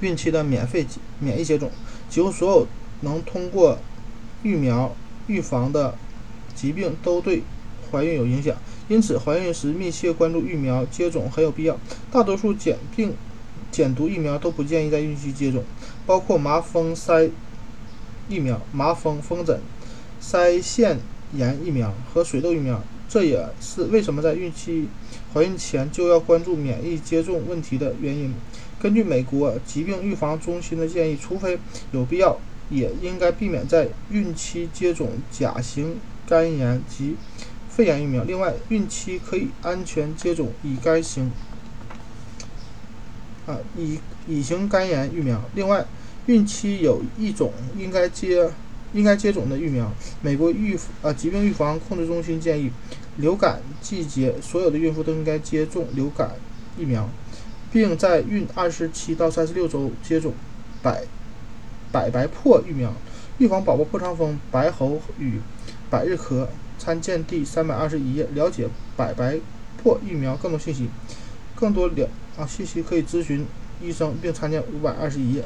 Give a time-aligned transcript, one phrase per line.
[0.00, 0.86] 孕期的免费
[1.18, 1.70] 免疫接种，
[2.08, 2.66] 几乎所有
[3.00, 3.78] 能通过
[4.42, 4.94] 疫苗
[5.26, 5.94] 预防的
[6.54, 7.42] 疾病都对
[7.90, 8.56] 怀孕有影响。
[8.88, 11.76] 因此，怀孕时密切关注疫苗接种很有必要。
[12.10, 13.14] 大多数减病、
[13.72, 15.64] 减毒疫苗都不建议在孕期接种，
[16.06, 17.30] 包括麻风腮
[18.28, 19.60] 疫苗、麻风风疹、
[20.22, 20.98] 腮腺
[21.32, 22.80] 炎疫苗和水痘疫苗。
[23.08, 24.88] 这也是为什么在孕期
[25.32, 28.34] 怀孕前就要关注免疫接种问题的原因。
[28.78, 31.58] 根据美国疾病预防中心的建议，除非
[31.92, 32.38] 有必要，
[32.68, 35.96] 也应该避免在孕期接种甲型
[36.28, 37.16] 肝炎及
[37.70, 38.22] 肺炎疫苗。
[38.24, 41.30] 另外，孕期可以安全接种乙肝型
[43.46, 45.42] 啊乙乙型肝炎疫苗。
[45.54, 45.86] 另外，
[46.26, 48.50] 孕期有一种应该接
[48.92, 49.90] 应该接种的疫苗。
[50.20, 52.70] 美国预啊疾病预防控制中心建议，
[53.16, 56.32] 流感季节所有的孕妇都应该接种流感
[56.78, 57.08] 疫苗。
[57.76, 60.32] 并在孕二十七到三十六周接种
[60.82, 61.04] 百
[61.92, 62.90] 百白破疫苗，
[63.36, 65.34] 预防宝宝破伤风、白喉与
[65.90, 66.46] 百日咳。
[66.78, 69.38] 参见第三百二十一页，了解百白
[69.76, 70.88] 破疫苗更多信息。
[71.54, 73.44] 更多了啊信息可以咨询
[73.82, 75.44] 医生，并参见五百二十一页。